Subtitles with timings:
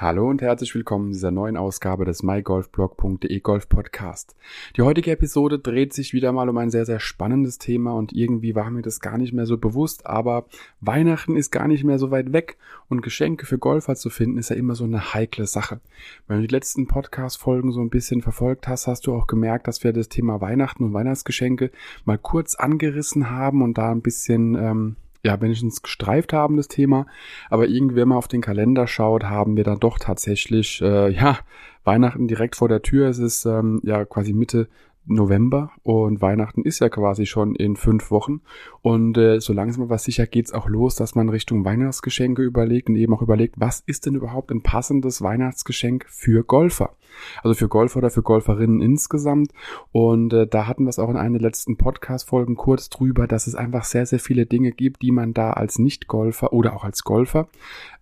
[0.00, 4.34] Hallo und herzlich willkommen in dieser neuen Ausgabe des mygolfblog.de Golf Podcast.
[4.74, 8.54] Die heutige Episode dreht sich wieder mal um ein sehr, sehr spannendes Thema und irgendwie
[8.54, 10.46] war mir das gar nicht mehr so bewusst, aber
[10.80, 12.56] Weihnachten ist gar nicht mehr so weit weg
[12.88, 15.80] und Geschenke für Golfer zu finden ist ja immer so eine heikle Sache.
[16.26, 19.84] Wenn du die letzten Podcast-Folgen so ein bisschen verfolgt hast, hast du auch gemerkt, dass
[19.84, 21.72] wir das Thema Weihnachten und Weihnachtsgeschenke
[22.06, 27.06] mal kurz angerissen haben und da ein bisschen, ähm, ja, wenigstens gestreift haben, das Thema.
[27.48, 31.38] Aber irgendwie, wenn man auf den Kalender schaut, haben wir dann doch tatsächlich, äh, ja,
[31.84, 33.08] Weihnachten direkt vor der Tür.
[33.08, 34.68] Es ist ähm, ja quasi Mitte
[35.10, 38.40] November und Weihnachten ist ja quasi schon in fünf Wochen.
[38.82, 42.96] Und äh, so langsam aber sicher geht's auch los, dass man Richtung Weihnachtsgeschenke überlegt und
[42.96, 46.94] eben auch überlegt, was ist denn überhaupt ein passendes Weihnachtsgeschenk für Golfer?
[47.42, 49.52] Also für Golfer oder für Golferinnen insgesamt.
[49.92, 53.46] Und äh, da hatten wir es auch in einer der letzten Podcast-Folgen kurz drüber, dass
[53.46, 57.02] es einfach sehr, sehr viele Dinge gibt, die man da als Nicht-Golfer oder auch als
[57.02, 57.48] Golfer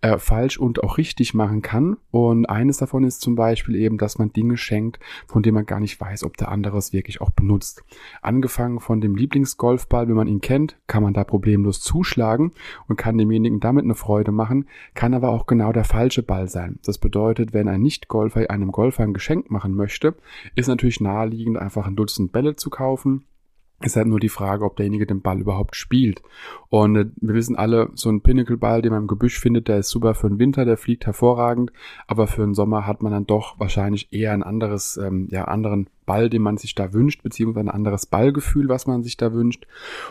[0.01, 1.97] äh, falsch und auch richtig machen kann.
[2.11, 5.81] Und eines davon ist zum Beispiel eben, dass man Dinge schenkt, von denen man gar
[5.81, 7.83] nicht weiß, ob der andere es wirklich auch benutzt.
[8.21, 12.53] Angefangen von dem Lieblingsgolfball, wenn man ihn kennt, kann man da problemlos zuschlagen
[12.89, 16.79] und kann demjenigen damit eine Freude machen, kann aber auch genau der falsche Ball sein.
[16.85, 20.17] Das bedeutet, wenn ein Nicht-Golfer einem Golfer ein Geschenk machen möchte,
[20.55, 23.25] ist natürlich naheliegend, einfach ein Dutzend Bälle zu kaufen,
[23.81, 26.23] ist halt nur die Frage, ob derjenige den Ball überhaupt spielt.
[26.69, 29.91] Und äh, wir wissen alle, so ein Pinnacle-Ball, den man im Gebüsch findet, der ist
[29.91, 31.73] super für den Winter, der fliegt hervorragend,
[32.07, 35.89] aber für den Sommer hat man dann doch wahrscheinlich eher ein anderes, ähm, ja, anderen
[36.09, 39.67] Ball, den man sich da wünscht, beziehungsweise ein anderes Ballgefühl, was man sich da wünscht.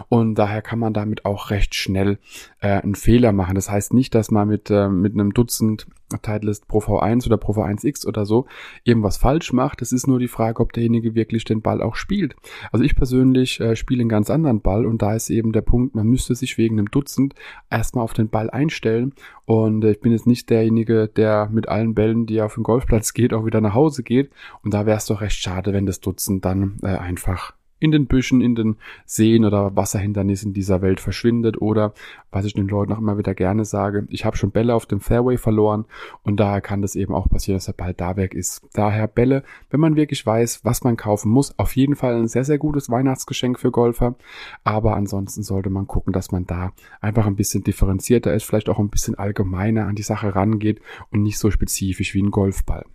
[0.08, 2.20] Und daher kann man damit auch recht schnell
[2.62, 3.56] äh, einen Fehler machen.
[3.56, 5.88] Das heißt nicht, dass man mit, äh, mit einem Dutzend
[6.22, 8.46] Titleist Pro V1 oder Pro V1X oder so
[8.84, 9.82] irgendwas falsch macht.
[9.82, 12.36] Es ist nur die Frage, ob derjenige wirklich den Ball auch spielt.
[12.72, 15.96] Also ich persönlich äh, spiele einen ganz anderen Ball und da ist eben der Punkt,
[15.96, 17.36] man müsste sich wegen einem Dutzend
[17.70, 19.14] erstmal auf den Ball einstellen
[19.46, 23.14] und äh, ich bin jetzt nicht derjenige, der mit allen Bällen, die auf den Golfplatz
[23.18, 24.32] geht, auch wieder nach Hause geht
[24.64, 28.08] und da wäre es doch recht schade, wenn das Dutzend dann äh, einfach in den
[28.08, 31.94] Büschen, in den Seen oder Wasserhindernissen dieser Welt verschwindet oder,
[32.32, 35.00] was ich den Leuten auch immer wieder gerne sage, ich habe schon Bälle auf dem
[35.00, 35.86] Fairway verloren
[36.24, 38.62] und daher kann das eben auch passieren, dass der Ball da weg ist.
[38.74, 42.44] Daher Bälle, wenn man wirklich weiß, was man kaufen muss, auf jeden Fall ein sehr,
[42.44, 44.16] sehr gutes Weihnachtsgeschenk für Golfer,
[44.64, 48.80] aber ansonsten sollte man gucken, dass man da einfach ein bisschen differenzierter ist, vielleicht auch
[48.80, 50.82] ein bisschen allgemeiner an die Sache rangeht
[51.12, 52.86] und nicht so spezifisch wie ein Golfball.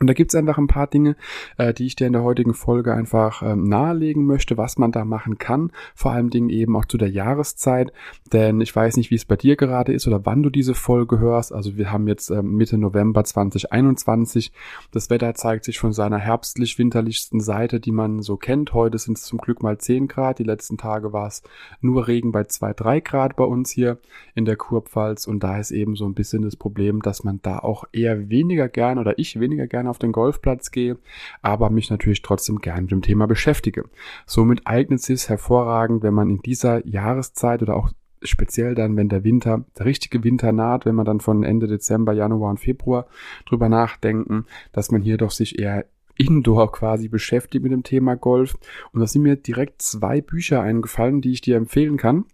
[0.00, 1.14] Und da gibt's einfach ein paar Dinge,
[1.58, 5.04] äh, die ich dir in der heutigen Folge einfach ähm, nahelegen möchte, was man da
[5.04, 5.72] machen kann.
[5.94, 7.92] Vor allem Dingen eben auch zu der Jahreszeit.
[8.32, 11.18] Denn ich weiß nicht, wie es bei dir gerade ist oder wann du diese Folge
[11.18, 11.52] hörst.
[11.52, 14.52] Also wir haben jetzt ähm, Mitte November 2021.
[14.90, 18.72] Das Wetter zeigt sich von seiner herbstlich-winterlichsten Seite, die man so kennt.
[18.72, 20.38] Heute sind es zum Glück mal 10 Grad.
[20.38, 21.42] Die letzten Tage war es
[21.82, 23.98] nur Regen bei 2, 3 Grad bei uns hier
[24.34, 25.26] in der Kurpfalz.
[25.26, 28.70] Und da ist eben so ein bisschen das Problem, dass man da auch eher weniger
[28.70, 30.96] gern oder ich weniger gerne auf den Golfplatz gehe,
[31.42, 33.84] aber mich natürlich trotzdem gern mit dem Thema beschäftige.
[34.26, 37.90] Somit eignet es sich hervorragend, wenn man in dieser Jahreszeit oder auch
[38.22, 42.12] speziell dann, wenn der Winter, der richtige Winter naht, wenn man dann von Ende Dezember,
[42.12, 43.06] Januar und Februar
[43.46, 45.86] drüber nachdenken, dass man hier doch sich eher
[46.16, 48.58] Indoor quasi beschäftigt mit dem Thema Golf.
[48.92, 52.26] Und da sind mir direkt zwei Bücher eingefallen, die ich dir empfehlen kann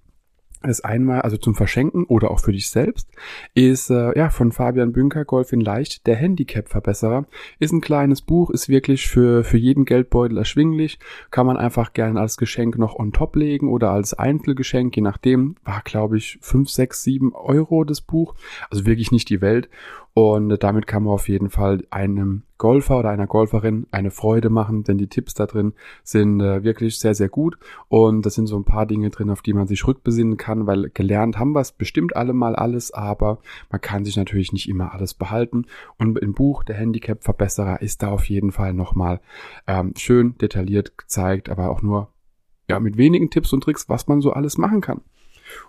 [0.68, 3.08] ist einmal, also zum Verschenken oder auch für dich selbst,
[3.54, 7.26] ist äh, ja von Fabian Bünker Golf in Leicht, der Handicap-Verbesserer.
[7.58, 10.98] Ist ein kleines Buch, ist wirklich für, für jeden Geldbeutel erschwinglich.
[11.30, 15.56] Kann man einfach gerne als Geschenk noch on top legen oder als Einzelgeschenk, je nachdem.
[15.64, 18.34] War, glaube ich, 5, 6, 7 Euro das Buch.
[18.70, 19.68] Also wirklich nicht die Welt.
[20.18, 24.82] Und damit kann man auf jeden Fall einem Golfer oder einer Golferin eine Freude machen,
[24.82, 27.58] denn die Tipps da drin sind äh, wirklich sehr, sehr gut.
[27.88, 30.88] Und das sind so ein paar Dinge drin, auf die man sich rückbesinnen kann, weil
[30.88, 33.40] gelernt haben wir es bestimmt alle mal alles, aber
[33.70, 35.66] man kann sich natürlich nicht immer alles behalten.
[35.98, 39.20] Und im Buch Der Handicap-Verbesserer ist da auf jeden Fall nochmal
[39.66, 42.08] ähm, schön detailliert gezeigt, aber auch nur
[42.70, 45.02] ja, mit wenigen Tipps und Tricks, was man so alles machen kann.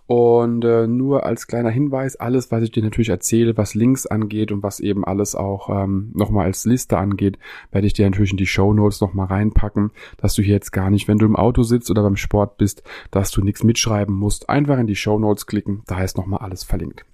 [0.06, 4.52] Und äh, nur als kleiner Hinweis, alles, was ich dir natürlich erzähle, was Links angeht
[4.52, 7.38] und was eben alles auch ähm, nochmal als Liste angeht,
[7.72, 10.90] werde ich dir natürlich in die Show Notes nochmal reinpacken, dass du hier jetzt gar
[10.90, 14.50] nicht, wenn du im Auto sitzt oder beim Sport bist, dass du nichts mitschreiben musst.
[14.50, 17.06] Einfach in die Show Notes klicken, da ist nochmal alles verlinkt.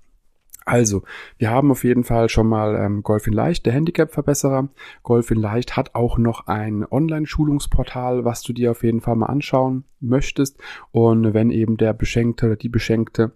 [0.65, 1.03] Also,
[1.37, 4.69] wir haben auf jeden Fall schon mal ähm, Golf in Leicht, der Handicap-Verbesserer.
[5.03, 9.25] Golf in Leicht hat auch noch ein Online-Schulungsportal, was du dir auf jeden Fall mal
[9.25, 10.57] anschauen möchtest.
[10.91, 13.31] Und wenn eben der Beschenkte oder die Beschenkte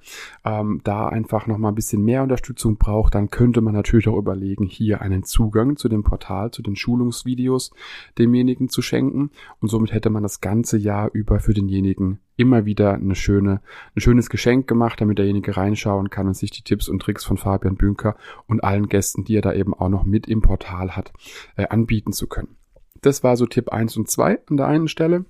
[0.46, 4.18] ähm, da einfach noch mal ein bisschen mehr Unterstützung braucht, dann könnte man natürlich auch
[4.18, 7.72] überlegen, hier einen Zugang zu dem Portal, zu den Schulungsvideos
[8.18, 9.32] demjenigen zu schenken.
[9.60, 13.62] Und somit hätte man das ganze Jahr über für denjenigen immer wieder eine schöne,
[13.96, 17.38] ein schönes Geschenk gemacht, damit derjenige reinschauen kann und sich die Tipps und Tricks von
[17.38, 18.16] Fabian Bünker
[18.48, 21.12] und allen Gästen, die er da eben auch noch mit im Portal hat,
[21.58, 22.56] äh, anbieten zu können.
[23.02, 25.26] Das war so Tipp 1 und 2 an der einen Stelle.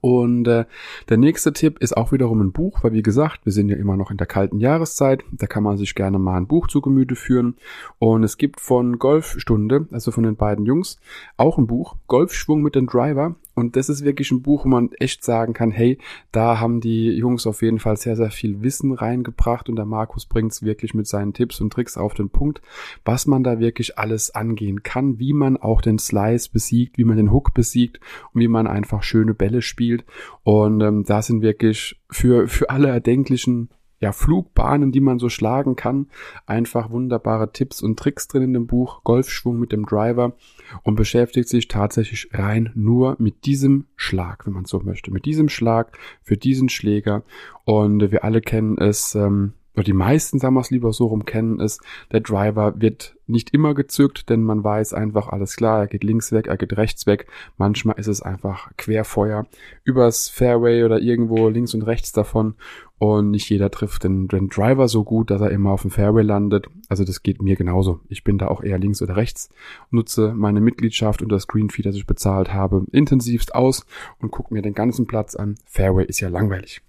[0.00, 0.64] Und äh,
[1.08, 3.96] der nächste Tipp ist auch wiederum ein Buch, weil wie gesagt, wir sind ja immer
[3.96, 5.22] noch in der kalten Jahreszeit.
[5.32, 7.56] Da kann man sich gerne mal ein Buch zu Gemüte führen.
[7.98, 10.98] Und es gibt von Golfstunde, also von den beiden Jungs,
[11.36, 13.36] auch ein Buch, Golfschwung mit dem Driver.
[13.54, 15.98] Und das ist wirklich ein Buch, wo man echt sagen kann, hey,
[16.30, 20.26] da haben die Jungs auf jeden Fall sehr, sehr viel Wissen reingebracht und der Markus
[20.26, 22.62] bringt es wirklich mit seinen Tipps und Tricks auf den Punkt,
[23.04, 27.16] was man da wirklich alles angehen kann, wie man auch den Slice besiegt, wie man
[27.16, 28.00] den Hook besiegt
[28.32, 30.04] und wie man einfach schöne Bälle spielt.
[30.42, 33.68] Und ähm, da sind wirklich für, für alle erdenklichen
[34.02, 36.08] ja, Flugbahnen, die man so schlagen kann.
[36.44, 40.34] Einfach wunderbare Tipps und Tricks drin in dem Buch Golfschwung mit dem Driver
[40.82, 45.12] und beschäftigt sich tatsächlich rein nur mit diesem Schlag, wenn man so möchte.
[45.12, 47.22] Mit diesem Schlag für diesen Schläger.
[47.64, 51.24] Und wir alle kennen es, ähm, oder die meisten, sagen wir es lieber so rum,
[51.24, 51.78] kennen es,
[52.10, 56.30] der Driver wird nicht immer gezückt, denn man weiß einfach, alles klar, er geht links
[56.32, 57.26] weg, er geht rechts weg.
[57.56, 59.46] Manchmal ist es einfach Querfeuer
[59.84, 62.54] übers Fairway oder irgendwo links und rechts davon
[63.02, 66.22] und nicht jeder trifft den, den Driver so gut, dass er immer auf dem Fairway
[66.22, 66.68] landet.
[66.88, 67.98] Also das geht mir genauso.
[68.08, 69.48] Ich bin da auch eher links oder rechts,
[69.90, 73.86] nutze meine Mitgliedschaft und das Greenfeed, das ich bezahlt habe, intensivst aus
[74.20, 75.56] und gucke mir den ganzen Platz an.
[75.66, 76.80] Fairway ist ja langweilig.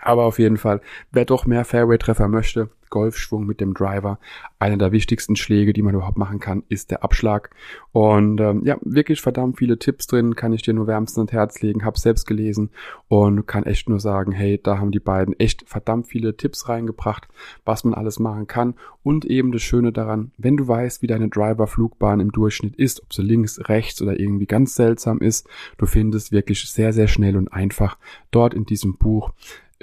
[0.00, 0.80] Aber auf jeden Fall,
[1.10, 4.18] wer doch mehr Fairway-Treffer möchte, Golfschwung mit dem Driver.
[4.58, 7.50] Einer der wichtigsten Schläge, die man überhaupt machen kann, ist der Abschlag.
[7.92, 11.62] Und ähm, ja, wirklich verdammt viele Tipps drin, kann ich dir nur wärmstens ans Herz
[11.62, 12.70] legen, habe selbst gelesen
[13.08, 17.28] und kann echt nur sagen, hey, da haben die beiden echt verdammt viele Tipps reingebracht,
[17.64, 18.74] was man alles machen kann.
[19.02, 23.12] Und eben das Schöne daran, wenn du weißt, wie deine Driver-Flugbahn im Durchschnitt ist, ob
[23.12, 25.48] sie links, rechts oder irgendwie ganz seltsam ist,
[25.78, 27.96] du findest wirklich sehr, sehr schnell und einfach
[28.30, 29.32] dort in diesem Buch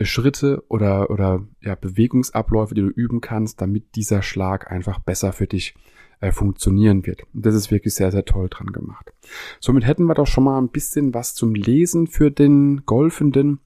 [0.01, 5.47] Schritte oder, oder ja, Bewegungsabläufe, die du üben kannst, damit dieser Schlag einfach besser für
[5.47, 5.75] dich
[6.19, 7.23] äh, funktionieren wird.
[7.33, 9.12] Und das ist wirklich sehr, sehr toll dran gemacht.
[9.59, 13.59] Somit hätten wir doch schon mal ein bisschen was zum Lesen für den Golfenden,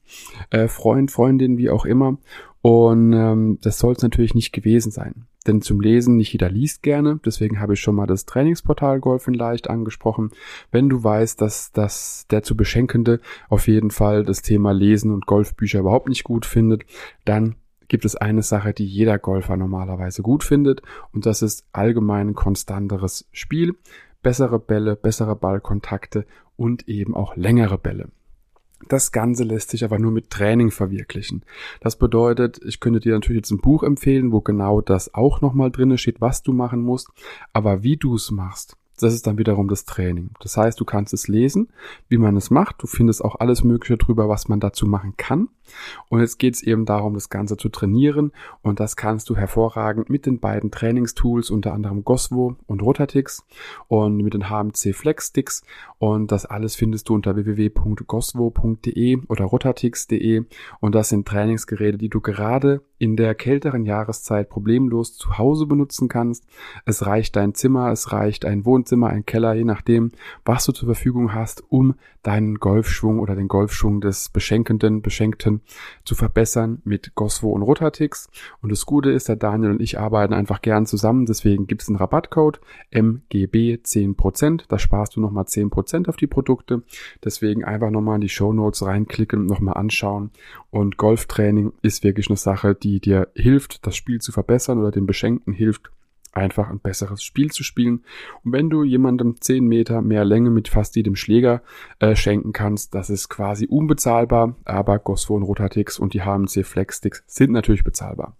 [0.50, 2.18] äh, Freund, Freundin, wie auch immer.
[2.62, 5.26] Und ähm, das soll es natürlich nicht gewesen sein.
[5.46, 9.26] Denn zum Lesen, nicht jeder liest gerne, deswegen habe ich schon mal das Trainingsportal Golf
[9.26, 10.32] in Leicht angesprochen.
[10.70, 15.24] Wenn du weißt, dass, dass der zu Beschenkende auf jeden Fall das Thema Lesen und
[15.24, 16.84] Golfbücher überhaupt nicht gut findet,
[17.24, 17.56] dann
[17.90, 20.80] gibt es eine Sache, die jeder Golfer normalerweise gut findet
[21.12, 23.74] und das ist allgemein konstanteres Spiel,
[24.22, 26.24] bessere Bälle, bessere Ballkontakte
[26.56, 28.08] und eben auch längere Bälle.
[28.88, 31.44] Das Ganze lässt sich aber nur mit Training verwirklichen.
[31.80, 35.70] Das bedeutet, ich könnte dir natürlich jetzt ein Buch empfehlen, wo genau das auch nochmal
[35.70, 37.08] drinne steht, was du machen musst.
[37.52, 40.30] Aber wie du es machst, das ist dann wiederum das Training.
[40.40, 41.68] Das heißt, du kannst es lesen,
[42.08, 42.82] wie man es macht.
[42.82, 45.48] Du findest auch alles Mögliche drüber, was man dazu machen kann.
[46.08, 48.32] Und jetzt geht es eben darum, das Ganze zu trainieren.
[48.62, 53.44] Und das kannst du hervorragend mit den beiden Trainingstools, unter anderem Goswo und Rotatix
[53.88, 55.62] und mit den HMC Flex Sticks.
[55.98, 60.44] Und das alles findest du unter www.goswo.de oder rotatix.de.
[60.80, 66.08] Und das sind Trainingsgeräte, die du gerade in der kälteren Jahreszeit problemlos zu Hause benutzen
[66.08, 66.44] kannst.
[66.84, 70.12] Es reicht dein Zimmer, es reicht ein Wohnzimmer, ein Keller, je nachdem,
[70.44, 75.62] was du zur Verfügung hast, um deinen Golfschwung oder den Golfschwung des Beschenkenden, Beschenkten
[76.04, 78.28] zu verbessern mit Goswo und Rotatix.
[78.60, 81.88] Und das Gute ist, der Daniel und ich arbeiten einfach gern zusammen, deswegen gibt es
[81.88, 82.60] einen Rabattcode
[82.90, 84.64] MGB 10%.
[84.68, 86.82] Da sparst du nochmal 10% auf die Produkte.
[87.24, 90.32] Deswegen einfach nochmal in die Show Notes reinklicken nochmal anschauen.
[90.70, 95.06] Und Golftraining ist wirklich eine Sache, die dir hilft, das Spiel zu verbessern oder dem
[95.06, 95.92] Beschenkten hilft,
[96.32, 98.04] einfach ein besseres Spiel zu spielen.
[98.44, 101.62] Und wenn du jemandem 10 Meter mehr Länge mit fast jedem Schläger
[101.98, 106.98] äh, schenken kannst, das ist quasi unbezahlbar, aber Gosfo und Rotatix und die HMC Flex
[106.98, 108.36] Sticks sind natürlich bezahlbar.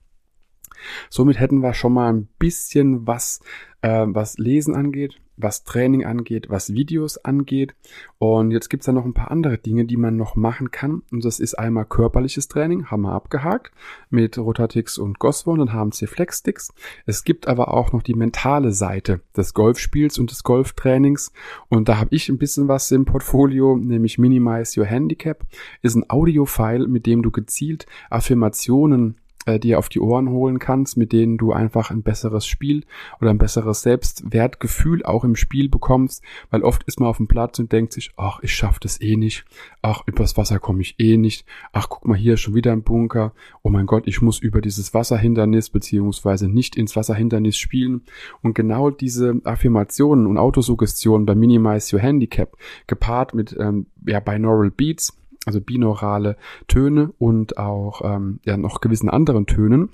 [1.10, 3.40] Somit hätten wir schon mal ein bisschen was,
[3.82, 7.74] äh, was Lesen angeht, was Training angeht, was Videos angeht.
[8.18, 11.02] Und jetzt gibt's da noch ein paar andere Dinge, die man noch machen kann.
[11.10, 13.72] Und das ist einmal körperliches Training, haben wir abgehakt,
[14.10, 16.72] mit Rotatix und Goswo und HMC Flexsticks.
[17.06, 21.32] Es gibt aber auch noch die mentale Seite des Golfspiels und des Golftrainings.
[21.68, 25.44] Und da habe ich ein bisschen was im Portfolio, nämlich Minimize Your Handicap.
[25.82, 30.96] Ist ein Audiofile, mit dem du gezielt Affirmationen äh, dir auf die Ohren holen kannst,
[30.96, 32.84] mit denen du einfach ein besseres Spiel
[33.20, 37.58] oder ein besseres Selbstwertgefühl auch im Spiel bekommst, weil oft ist man auf dem Platz
[37.58, 39.44] und denkt sich, ach, ich schaff das eh nicht,
[39.82, 43.32] ach, übers Wasser komme ich eh nicht, ach, guck mal hier, schon wieder ein Bunker,
[43.62, 48.02] oh mein Gott, ich muss über dieses Wasserhindernis beziehungsweise nicht ins Wasserhindernis spielen.
[48.42, 52.56] Und genau diese Affirmationen und Autosuggestionen bei Minimize Your Handicap
[52.86, 55.16] gepaart mit ähm, ja, Binaural Beats,
[55.50, 56.36] also binaurale
[56.68, 59.90] Töne und auch ähm, ja noch gewissen anderen Tönen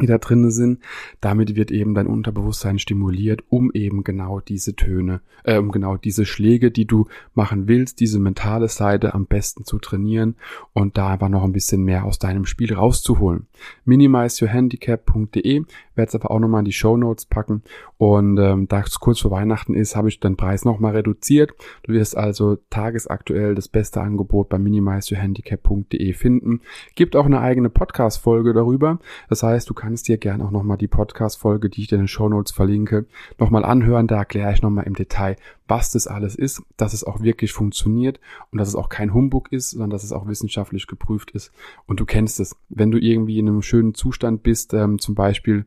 [0.00, 0.80] die da drinne sind.
[1.20, 6.26] Damit wird eben dein Unterbewusstsein stimuliert, um eben genau diese Töne, äh, um genau diese
[6.26, 10.34] Schläge, die du machen willst, diese mentale Seite am besten zu trainieren
[10.72, 13.46] und da einfach noch ein bisschen mehr aus deinem Spiel rauszuholen.
[13.84, 17.62] Minimizeyourhandicap.de werde es aber auch nochmal in die Show Notes packen
[17.96, 21.52] und ähm, da es kurz vor Weihnachten ist, habe ich den Preis nochmal reduziert.
[21.84, 26.62] Du wirst also tagesaktuell das beste Angebot bei minimizeyourhandicap.de finden.
[26.96, 28.98] Gibt auch eine eigene Podcast-Folge darüber.
[29.28, 32.08] Das heißt, du kannst dir gerne auch nochmal die Podcast-Folge, die ich dir in den
[32.08, 33.06] Show Notes verlinke,
[33.38, 34.06] nochmal anhören.
[34.06, 35.36] Da erkläre ich nochmal im Detail,
[35.66, 39.50] was das alles ist, dass es auch wirklich funktioniert und dass es auch kein Humbug
[39.50, 41.52] ist, sondern dass es auch wissenschaftlich geprüft ist.
[41.86, 42.56] Und du kennst es.
[42.68, 45.64] Wenn du irgendwie in einem schönen Zustand bist, ähm, zum Beispiel,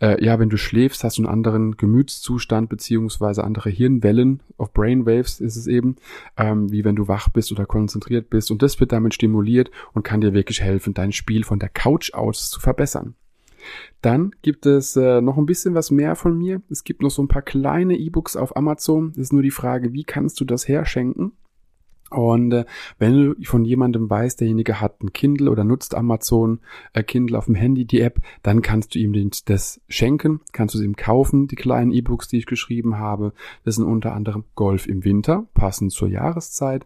[0.00, 5.40] äh, ja, wenn du schläfst, hast du einen anderen Gemütszustand beziehungsweise andere Hirnwellen, auf Brainwaves
[5.40, 5.96] ist es eben,
[6.36, 8.50] ähm, wie wenn du wach bist oder konzentriert bist.
[8.50, 12.14] Und das wird damit stimuliert und kann dir wirklich helfen, dein Spiel von der Couch
[12.14, 13.14] aus zu verbessern.
[14.00, 16.62] Dann gibt es äh, noch ein bisschen was mehr von mir.
[16.70, 19.10] Es gibt noch so ein paar kleine E-Books auf Amazon.
[19.12, 21.32] Es ist nur die Frage, wie kannst du das herschenken?
[22.12, 22.64] Und äh,
[22.98, 26.60] wenn du von jemandem weißt, derjenige hat ein Kindle oder nutzt Amazon
[26.92, 29.12] äh, Kindle auf dem Handy, die App, dann kannst du ihm
[29.44, 33.32] das schenken, kannst du es ihm kaufen, die kleinen E-Books, die ich geschrieben habe.
[33.64, 36.84] Das sind unter anderem Golf im Winter, passend zur Jahreszeit.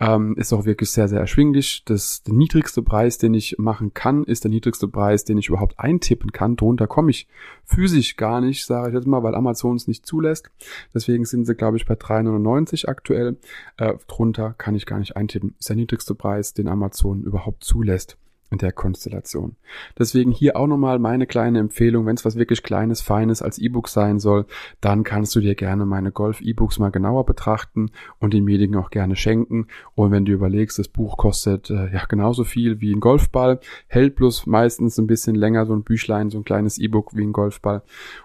[0.00, 1.82] Ähm, ist auch wirklich sehr, sehr erschwinglich.
[1.84, 5.78] Das, der niedrigste Preis, den ich machen kann, ist der niedrigste Preis, den ich überhaupt
[5.78, 6.56] eintippen kann.
[6.56, 7.28] Drunter komme ich
[7.64, 10.50] physisch gar nicht, sage ich jetzt mal, weil Amazon es nicht zulässt.
[10.94, 13.36] Deswegen sind sie, glaube ich, bei 3,99 aktuell.
[13.76, 15.54] Äh, drunter kann kann ich gar nicht eintippen.
[15.58, 18.18] Ist der niedrigste Preis, den Amazon überhaupt zulässt
[18.50, 19.56] in der Konstellation.
[19.98, 23.88] Deswegen hier auch nochmal meine kleine Empfehlung, wenn es was wirklich Kleines, Feines als E-Book
[23.88, 24.44] sein soll,
[24.82, 29.16] dann kannst du dir gerne meine Golf-E-Books mal genauer betrachten und den Medien auch gerne
[29.16, 29.68] schenken.
[29.94, 34.16] Und wenn du überlegst, das Buch kostet äh, ja genauso viel wie ein Golfball, hält
[34.16, 37.82] bloß meistens ein bisschen länger so ein Büchlein, so ein kleines E-Book wie ein Golfball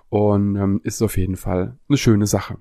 [0.10, 2.58] und ähm, ist auf jeden Fall eine schöne Sache.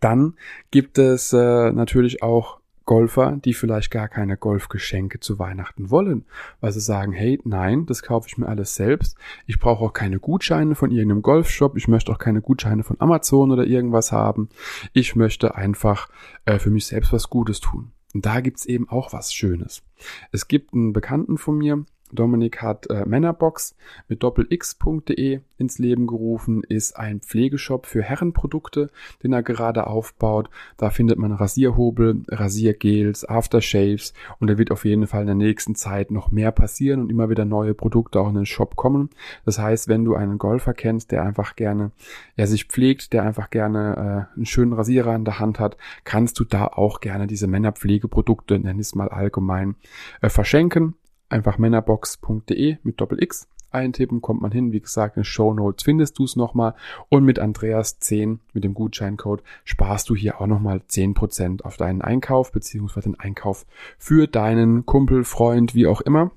[0.00, 0.34] Dann
[0.70, 6.24] gibt es äh, natürlich auch Golfer, die vielleicht gar keine Golfgeschenke zu Weihnachten wollen,
[6.60, 9.16] weil sie sagen, hey, nein, das kaufe ich mir alles selbst.
[9.46, 11.76] Ich brauche auch keine Gutscheine von irgendeinem Golfshop.
[11.76, 14.48] Ich möchte auch keine Gutscheine von Amazon oder irgendwas haben.
[14.92, 16.08] Ich möchte einfach
[16.44, 17.92] äh, für mich selbst was Gutes tun.
[18.14, 19.82] Und da gibt's eben auch was Schönes.
[20.30, 21.84] Es gibt einen Bekannten von mir,
[22.14, 23.76] Dominik hat äh, Männerbox
[24.08, 28.90] mit doppelx.de ins Leben gerufen, ist ein Pflegeshop für Herrenprodukte,
[29.22, 30.50] den er gerade aufbaut.
[30.76, 35.74] Da findet man Rasierhobel, Rasiergels, Aftershaves und da wird auf jeden Fall in der nächsten
[35.74, 39.10] Zeit noch mehr passieren und immer wieder neue Produkte auch in den Shop kommen.
[39.44, 41.92] Das heißt, wenn du einen Golfer kennst, der einfach gerne,
[42.36, 46.38] ja, sich pflegt, der einfach gerne äh, einen schönen Rasierer in der Hand hat, kannst
[46.40, 49.76] du da auch gerne diese Männerpflegeprodukte, nenn es mal allgemein,
[50.20, 50.94] äh, verschenken
[51.28, 54.72] einfach männerbox.de mit Doppel X eintippen, kommt man hin.
[54.72, 56.74] Wie gesagt, in Show Notes findest du es nochmal.
[57.08, 62.00] Und mit Andreas 10, mit dem Gutscheincode, sparst du hier auch nochmal 10% auf deinen
[62.00, 63.66] Einkauf, beziehungsweise den Einkauf
[63.98, 66.30] für deinen Kumpel, Freund, wie auch immer.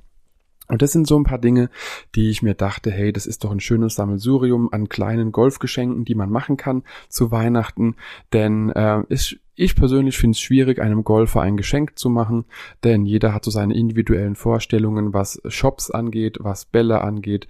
[0.67, 1.69] Und das sind so ein paar Dinge,
[2.15, 6.15] die ich mir dachte, hey, das ist doch ein schönes Sammelsurium an kleinen Golfgeschenken, die
[6.15, 7.95] man machen kann zu Weihnachten.
[8.33, 12.45] Denn äh, ist ich persönlich finde es schwierig, einem Golfer ein Geschenk zu machen,
[12.83, 17.47] denn jeder hat so seine individuellen Vorstellungen, was Shops angeht, was Bälle angeht,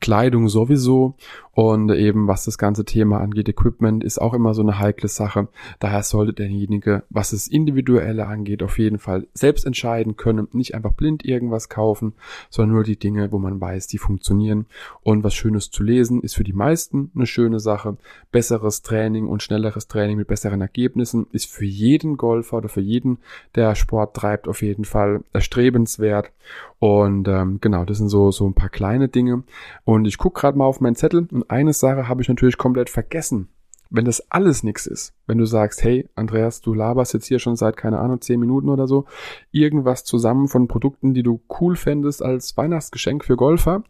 [0.00, 1.16] Kleidung sowieso
[1.52, 5.48] und eben was das ganze Thema angeht, Equipment ist auch immer so eine heikle Sache.
[5.78, 10.92] Daher sollte derjenige, was das Individuelle angeht, auf jeden Fall selbst entscheiden können, nicht einfach
[10.92, 12.14] blind irgendwas kaufen,
[12.48, 14.66] sondern nur die Dinge, wo man weiß, die funktionieren.
[15.02, 17.98] Und was Schönes zu lesen ist für die meisten eine schöne Sache.
[18.30, 23.18] Besseres Training und schnelleres Training mit besseren Ergebnissen ist für jeden Golfer oder für jeden,
[23.54, 26.30] der Sport treibt, auf jeden Fall erstrebenswert.
[26.78, 29.42] Und ähm, genau, das sind so, so ein paar kleine Dinge.
[29.84, 32.90] Und ich gucke gerade mal auf meinen Zettel und eine Sache habe ich natürlich komplett
[32.90, 33.48] vergessen.
[33.90, 37.56] Wenn das alles nichts ist, wenn du sagst, hey, Andreas, du laberst jetzt hier schon
[37.56, 39.06] seit, keine Ahnung, zehn Minuten oder so,
[39.50, 43.82] irgendwas zusammen von Produkten, die du cool fändest als Weihnachtsgeschenk für Golfer,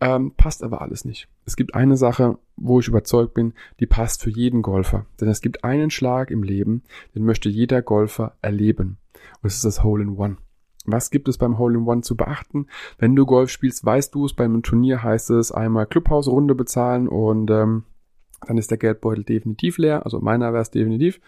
[0.00, 1.28] ähm, passt aber alles nicht.
[1.44, 5.04] Es gibt eine Sache, wo ich überzeugt bin, die passt für jeden Golfer.
[5.20, 6.82] Denn es gibt einen Schlag im Leben,
[7.14, 8.96] den möchte jeder Golfer erleben.
[9.42, 10.38] Und es ist das Hole in One.
[10.84, 12.66] Was gibt es beim Hole-in-One zu beachten?
[12.98, 17.50] Wenn du Golf spielst, weißt du es, beim Turnier heißt es einmal Clubhausrunde bezahlen und
[17.50, 17.84] ähm,
[18.46, 21.20] dann ist der Geldbeutel definitiv leer, also meiner wäre es definitiv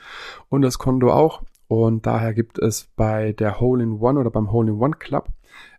[0.48, 1.42] und das Konto auch.
[1.66, 5.28] Und daher gibt es bei der Hole-in-One oder beim Hole-in-One Club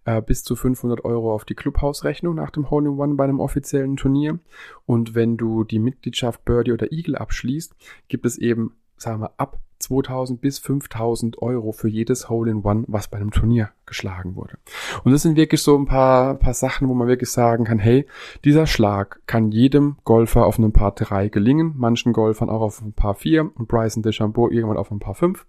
[0.06, 4.39] äh, bis zu 500 Euro auf die Clubhausrechnung nach dem Hole-in-One bei einem offiziellen Turnier.
[4.86, 7.75] Und wenn du die Mitgliedschaft Birdie oder Eagle abschließt,
[8.08, 13.18] gibt es eben, sagen wir, ab 2000 bis 5000 Euro für jedes Hole-in-One, was bei
[13.18, 14.58] einem Turnier geschlagen wurde.
[15.04, 18.08] Und das sind wirklich so ein paar, paar Sachen, wo man wirklich sagen kann, hey,
[18.44, 22.94] dieser Schlag kann jedem Golfer auf einem Paar 3 gelingen, manchen Golfern auch auf ein
[22.94, 25.46] Paar 4 und Bryson DeChambeau irgendwann auf ein Paar 5.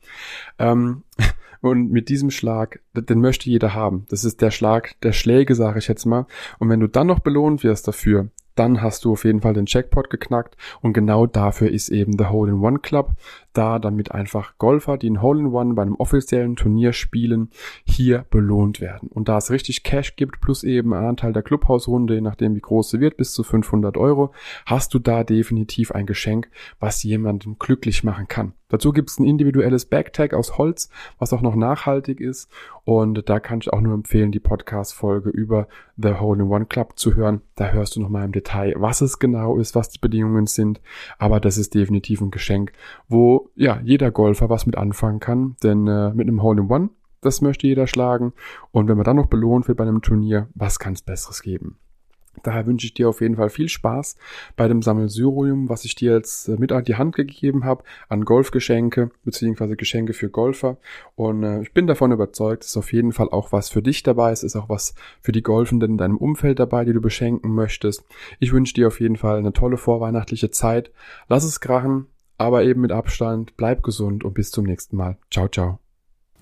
[0.58, 1.02] Ähm,
[1.60, 4.06] und mit diesem Schlag, den möchte jeder haben.
[4.10, 6.26] Das ist der Schlag der Schläge, sage ich jetzt mal.
[6.58, 9.66] Und wenn du dann noch belohnt wirst dafür, dann hast du auf jeden Fall den
[9.66, 10.56] Jackpot geknackt.
[10.80, 13.12] Und genau dafür ist eben der Hole-in-One Club
[13.56, 17.50] da, damit einfach Golfer, die ein Hole-in-One bei einem offiziellen Turnier spielen,
[17.84, 19.08] hier belohnt werden.
[19.08, 22.60] Und da es richtig Cash gibt, plus eben ein Anteil der Clubhausrunde, je nachdem wie
[22.60, 24.32] groß sie wird, bis zu 500 Euro,
[24.66, 26.48] hast du da definitiv ein Geschenk,
[26.80, 28.52] was jemanden glücklich machen kann.
[28.68, 32.50] Dazu gibt es ein individuelles Backtag aus Holz, was auch noch nachhaltig ist.
[32.84, 36.94] Und da kann ich auch nur empfehlen, die Podcast-Folge über The Hole in One Club
[36.98, 37.42] zu hören.
[37.54, 40.80] Da hörst du nochmal im Detail, was es genau ist, was die Bedingungen sind.
[41.18, 42.72] Aber das ist definitiv ein Geschenk,
[43.08, 45.56] wo ja jeder Golfer was mit anfangen kann.
[45.62, 48.32] Denn äh, mit einem Hole in One, das möchte jeder schlagen.
[48.72, 51.78] Und wenn man dann noch belohnt wird bei einem Turnier, was kann es Besseres geben?
[52.42, 54.16] Daher wünsche ich dir auf jeden Fall viel Spaß
[54.56, 58.24] bei dem Sammelsurium, was ich dir jetzt äh, mit an die Hand gegeben habe, an
[58.24, 60.76] Golfgeschenke beziehungsweise Geschenke für Golfer.
[61.14, 64.02] Und äh, ich bin davon überzeugt, es ist auf jeden Fall auch was für dich
[64.02, 67.54] dabei, es ist auch was für die Golfenden in deinem Umfeld dabei, die du beschenken
[67.54, 68.04] möchtest.
[68.38, 70.90] Ich wünsche dir auf jeden Fall eine tolle vorweihnachtliche Zeit.
[71.28, 72.06] Lass es krachen,
[72.38, 73.56] aber eben mit Abstand.
[73.56, 75.18] Bleib gesund und bis zum nächsten Mal.
[75.30, 75.78] Ciao, ciao.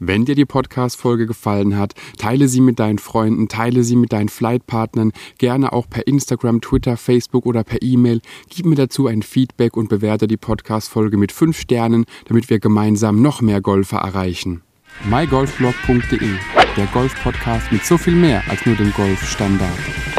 [0.01, 4.29] Wenn dir die Podcast-Folge gefallen hat, teile sie mit deinen Freunden, teile sie mit deinen
[4.29, 8.21] Flightpartnern, gerne auch per Instagram, Twitter, Facebook oder per E-Mail.
[8.51, 13.23] Gib mir dazu ein Feedback und bewerte die Podcast-Folge mit 5 Sternen, damit wir gemeinsam
[13.23, 14.63] noch mehr Golfer erreichen.
[15.09, 16.31] mygolfblog.de,
[16.77, 20.14] der Golf-Podcast mit so viel mehr als nur dem Golfstandard.